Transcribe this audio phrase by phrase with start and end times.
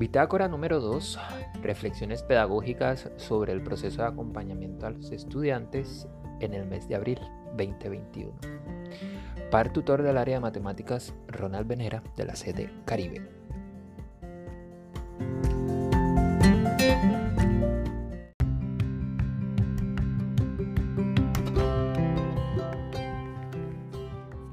[0.00, 1.18] Bitácora número 2.
[1.60, 6.08] Reflexiones pedagógicas sobre el proceso de acompañamiento a los estudiantes
[6.40, 7.18] en el mes de abril
[7.58, 8.32] 2021.
[9.50, 13.28] Par tutor del área de matemáticas Ronald Venera de la sede Caribe.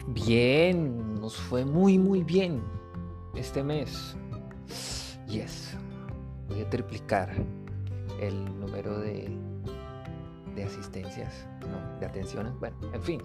[0.08, 2.62] Bien, nos fue muy muy bien
[3.34, 4.18] este mes.
[5.28, 5.76] Yes,
[6.48, 7.30] voy a triplicar
[8.22, 9.30] el número de,
[10.56, 13.22] de asistencias, no, de atenciones, bueno, en fin.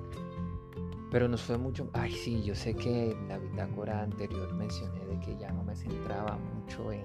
[1.12, 1.90] Pero nos fue mucho.
[1.92, 5.76] Ay, sí, yo sé que en la bitácora anterior mencioné de que ya no me
[5.76, 7.04] centraba mucho en,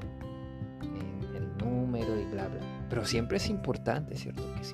[1.35, 2.61] el número y bla, bla.
[2.89, 4.73] Pero siempre es importante, ¿cierto que sí?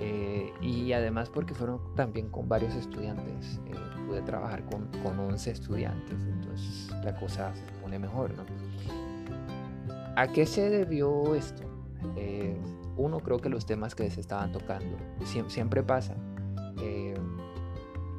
[0.00, 3.74] Eh, y además porque fueron también con varios estudiantes, eh,
[4.06, 8.44] pude trabajar con, con 11 estudiantes, entonces la cosa se pone mejor, ¿no?
[10.16, 11.62] ¿A qué se debió esto?
[12.16, 12.56] Eh,
[12.96, 16.16] uno creo que los temas que se estaban tocando, siempre, siempre pasa,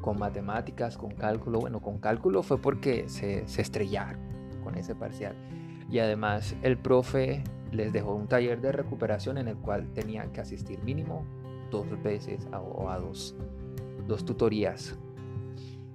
[0.04, 4.20] con matemáticas, con cálculo, bueno, con cálculo fue porque se, se estrellaron
[4.62, 5.34] con ese parcial.
[5.90, 10.42] Y además el profe les dejó un taller de recuperación en el cual tenían que
[10.42, 11.24] asistir mínimo
[11.70, 13.34] dos veces o a dos,
[14.06, 14.94] dos tutorías.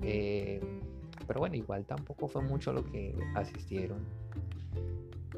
[0.02, 0.60] Eh,
[1.28, 4.00] pero bueno, igual tampoco fue mucho lo que asistieron.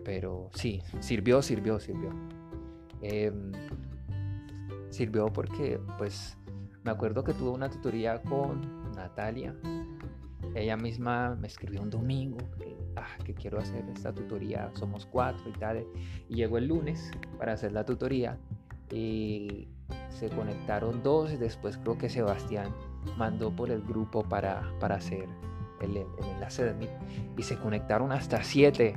[0.04, 2.10] Pero sí, sirvió, sirvió, sirvió.
[3.02, 3.52] Em,
[4.90, 6.38] sirvió porque, pues,
[6.84, 9.56] me acuerdo que tuve una tutoría con Natalia.
[10.56, 14.72] Ella misma me escribió un domingo que, ah, quiero hacer esta tutoría.
[14.76, 15.86] Somos cuatro y tal.
[16.30, 18.38] Y llegó el lunes para hacer la tutoría.
[18.92, 19.70] Y
[20.10, 22.74] se conectaron dos, después creo que Sebastián
[23.18, 25.28] mandó por el grupo para, para hacer
[25.82, 26.92] el, enlace de Meet
[27.38, 28.96] y se conectaron hasta siete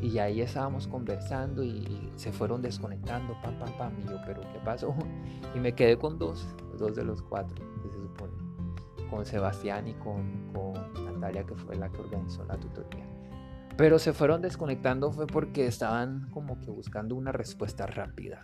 [0.00, 4.60] y ahí estábamos conversando y, se fueron desconectando, pam, pam, pam, y yo, pero ¿qué
[4.64, 4.94] pasó?
[5.54, 6.46] Y me quedé con dos,
[6.78, 8.32] dos de los cuatro, que se supone,
[9.08, 13.06] con Sebastián y con, con Natalia, que fue la que organizó la tutoría.
[13.76, 18.40] Pero se fueron desconectando fue porque estaban como que buscando una respuesta rápida.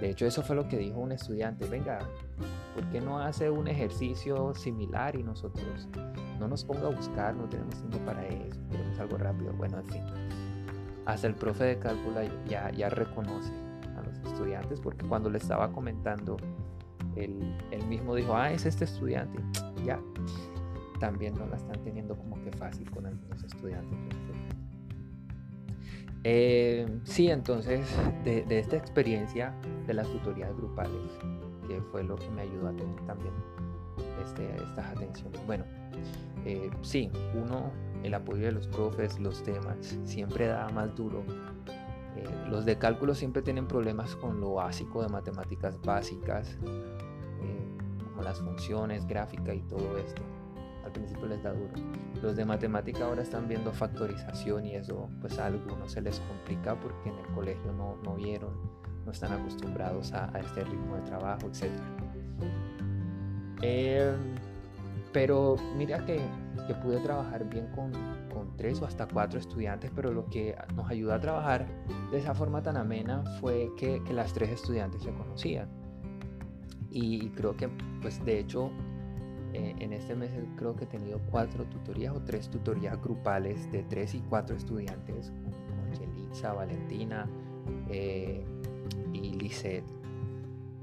[0.00, 1.68] De hecho, eso fue lo que dijo un estudiante.
[1.68, 1.98] Venga,
[2.74, 5.88] ¿por qué no hace un ejercicio similar y nosotros
[6.38, 7.34] no nos ponga a buscar?
[7.34, 9.52] No tenemos tiempo para eso, queremos algo rápido.
[9.54, 10.02] Bueno, en fin.
[11.06, 13.52] Hasta el profe de cálculo ya, ya reconoce
[13.96, 16.36] a los estudiantes porque cuando le estaba comentando,
[17.16, 17.56] él,
[17.88, 19.38] mismo dijo, ah, es este estudiante.
[19.84, 20.00] Ya,
[20.98, 23.98] también no la están teniendo como que fácil con algunos estudiantes.
[26.26, 27.86] Eh, sí, entonces
[28.24, 29.54] de, esta experiencia
[29.86, 31.12] de las tutorías grupales,
[31.66, 33.32] que fue lo que me ayudó a tener también
[34.24, 35.44] este, estas atenciones.
[35.46, 35.64] Bueno,
[36.44, 37.70] eh, sí, uno,
[38.02, 41.22] el apoyo de los profes, los temas, siempre da más duro.
[42.16, 46.58] Eh, los de cálculo siempre tienen problemas con lo básico de matemáticas básicas,
[48.10, 50.22] como las funciones, gráfica y todo esto
[50.84, 51.72] al principio les da duro.
[52.22, 56.78] Los de matemática ahora están viendo factorización y eso pues a algunos se les complica
[56.78, 58.52] porque en el colegio no, no vieron,
[59.04, 61.70] no están acostumbrados a, este ritmo de trabajo, etc.
[63.62, 64.14] Em,
[65.12, 66.20] pero mira que,
[66.66, 67.92] que, pude trabajar bien con,
[68.32, 71.66] con, tres o hasta cuatro estudiantes, pero lo que nos ayudó a trabajar
[72.10, 75.68] de esa forma tan amena fue que, que las tres estudiantes se conocían.
[76.90, 77.68] Y creo que,
[78.02, 78.70] pues de hecho,
[79.54, 83.84] eh, en este mes creo que he tenido cuatro tutorías o tres tutorías grupales de
[83.84, 85.32] tres y cuatro estudiantes,
[85.76, 87.28] con Yelitza, Valentina
[87.88, 88.44] eh,
[89.32, 89.84] y.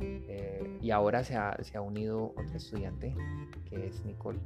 [0.03, 3.16] Eh, y ahora se ha, se ha unido otro estudiante
[3.69, 4.40] que es Nicole.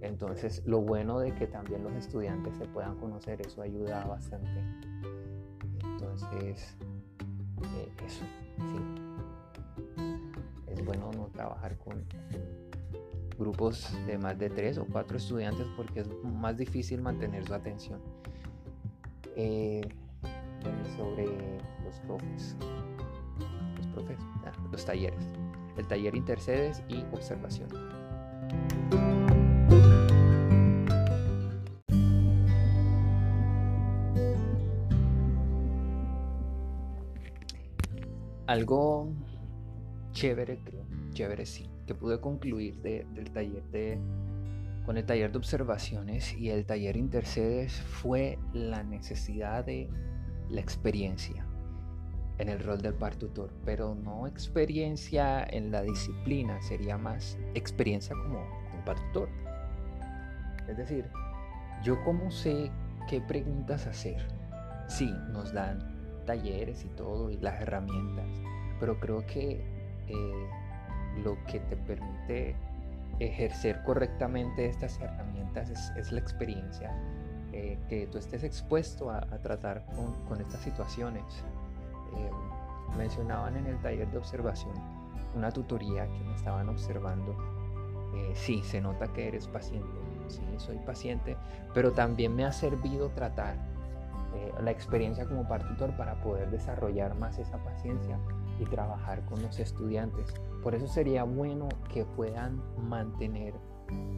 [0.00, 4.50] Entonces, lo bueno de que también los estudiantes se puedan conocer, eso ayuda bastante.
[5.84, 6.76] Entonces,
[8.06, 8.24] eso,
[8.56, 10.02] sí.
[10.68, 12.04] Es bueno no trabajar con,
[13.38, 18.00] grupos de más de tres o cuatro estudiantes porque es más difícil mantener su atención.
[19.36, 19.88] Eh,
[20.96, 21.26] sobre
[21.84, 22.56] los profes,
[24.44, 25.24] ah, los talleres,
[25.76, 27.68] el taller intercedes y observación.
[38.46, 39.12] Algo
[40.12, 43.98] chévere, creo, chévere sí, que pude concluir del taller de,
[44.86, 49.90] con el taller de observaciones y el taller intercedes fue la necesidad de
[50.48, 51.47] la experiencia
[52.38, 58.14] en el rol del par tutor, pero no experiencia en la disciplina, sería más experiencia
[58.14, 58.40] como
[58.74, 59.28] un par tutor.
[60.68, 61.10] Es decir,
[61.82, 62.70] yo cómo sé
[63.08, 64.26] qué preguntas hacer,
[64.86, 68.26] sí, nos dan talleres y todo y las herramientas,
[68.78, 69.64] pero creo que
[70.08, 70.48] eh,
[71.22, 72.54] lo que te permite
[73.18, 76.92] ejercer correctamente estas herramientas es, la experiencia,
[77.52, 79.84] eh, que tú estés expuesto a, tratar
[80.28, 81.24] con, estas situaciones.
[82.16, 82.30] Eh,
[82.96, 84.74] mencionaban en el taller de observación
[85.34, 87.36] una tutoría que me estaban observando.
[88.34, 89.88] sí, se nota que eres paciente,
[90.28, 91.36] sí, soy paciente,
[91.74, 93.56] pero también me ha servido tratar
[94.34, 98.18] eh, la experiencia como partitor para poder desarrollar más esa paciencia
[98.60, 100.34] y trabajar con los estudiantes.
[100.62, 103.54] Por eso sería bueno que puedan mantener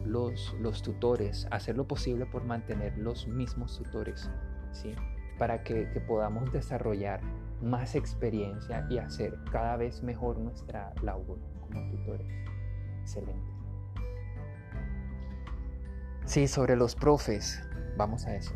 [0.05, 4.29] los, los tutores, hacer lo posible por mantener los mismos tutores,
[4.71, 4.93] ¿sí?
[5.37, 7.21] para que, que podamos desarrollar
[7.61, 12.27] más experiencia y hacer cada vez mejor nuestra labor como tutores.
[13.01, 13.51] Excelente.
[16.25, 17.61] Sí, sobre los profes,
[17.97, 18.53] vamos a eso.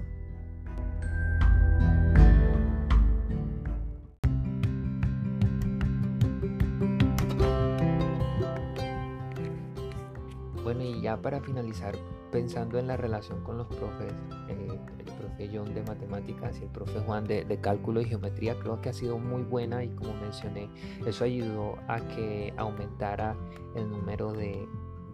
[10.64, 11.96] Bueno, y ya para finalizar,
[12.36, 14.12] pensando en la relación con los profes,
[14.50, 14.68] eh,
[15.00, 18.90] el profe John de matemáticas y el profe Juan de, cálculo y geometría, creo que
[18.90, 20.70] ha sido muy buena y como mencioné,
[21.06, 23.38] eso ayudó a que aumentara
[23.74, 24.68] el número de,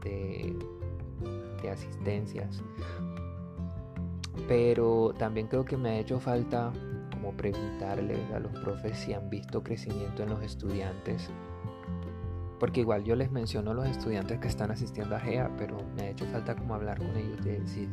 [0.03, 0.57] de,
[1.62, 2.63] de asistencias.
[4.47, 6.73] Pero también creo que me ha hecho falta
[7.12, 11.29] como preguntarles a los profes si han visto crecimiento en los estudiantes
[12.61, 16.03] porque igual yo les menciono a los estudiantes que están asistiendo a GEA, pero me
[16.03, 17.89] ha hecho falta como hablar con ellos de si,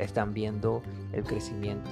[0.00, 0.82] están viendo
[1.12, 1.88] el crecimiento.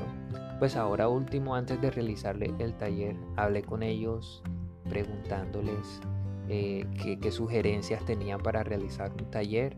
[0.58, 4.42] Pues ahora último, antes de realizarle el taller, hablé con ellos
[4.88, 6.00] preguntándoles
[6.48, 6.84] eh,
[7.22, 9.76] qué, sugerencias tenían para realizar un taller.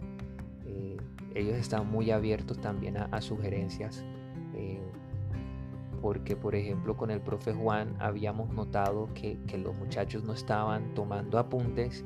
[0.64, 0.97] Eh,
[1.35, 4.06] ellos están muy abiertos también a, sugerencias.
[4.55, 4.81] Eh,
[6.00, 11.38] porque por ejemplo con el profe Juan habíamos notado que, los muchachos no estaban tomando
[11.38, 12.05] apuntes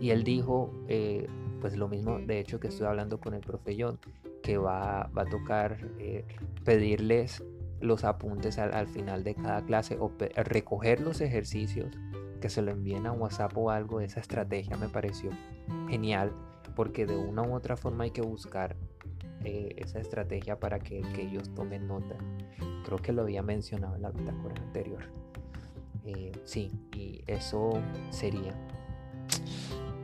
[0.00, 1.26] y él dijo eh,
[1.60, 3.98] pues lo mismo de hecho que estoy hablando con el profe John
[4.42, 6.24] que va, a tocar eh,
[6.64, 7.42] pedirles
[7.80, 11.96] los apuntes al, final de cada clase o recoger los ejercicios
[12.40, 15.30] que se lo envíen a WhatsApp o algo esa estrategia me pareció
[15.88, 16.32] genial
[16.74, 18.76] porque de una u otra forma hay que buscar
[19.46, 22.16] eh, esa estrategia para que, ellos tomen nota.
[22.84, 25.04] Creo que lo había mencionado en la bitácora anterior.
[26.04, 28.52] Eh, sí, y eso sería.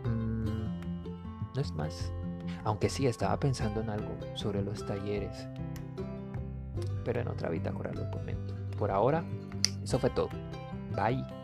[0.04, 2.12] Mm, no es más.
[2.62, 5.48] Aunque sí, estaba pensando en algo sobre los talleres.
[7.04, 8.54] Pero en otra bitácora lo comento.
[8.78, 9.24] Por ahora,
[9.82, 10.28] eso fue todo.
[10.94, 11.41] Bye.